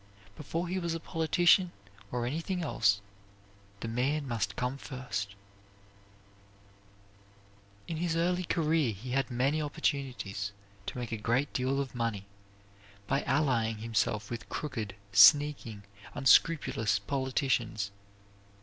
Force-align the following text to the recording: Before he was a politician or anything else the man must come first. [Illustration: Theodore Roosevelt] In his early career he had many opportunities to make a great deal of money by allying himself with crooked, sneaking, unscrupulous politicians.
Before 0.35 0.67
he 0.67 0.79
was 0.79 0.95
a 0.95 0.99
politician 0.99 1.71
or 2.11 2.25
anything 2.25 2.63
else 2.63 3.01
the 3.81 3.87
man 3.87 4.27
must 4.27 4.55
come 4.55 4.79
first. 4.79 5.35
[Illustration: 7.85 7.85
Theodore 7.85 7.85
Roosevelt] 7.87 7.91
In 7.91 7.97
his 7.97 8.15
early 8.39 8.43
career 8.45 8.93
he 8.93 9.11
had 9.11 9.29
many 9.29 9.61
opportunities 9.61 10.53
to 10.87 10.97
make 10.97 11.11
a 11.11 11.17
great 11.17 11.53
deal 11.53 11.79
of 11.79 11.93
money 11.93 12.25
by 13.05 13.21
allying 13.27 13.77
himself 13.77 14.31
with 14.31 14.49
crooked, 14.49 14.95
sneaking, 15.13 15.83
unscrupulous 16.15 16.97
politicians. 16.97 17.91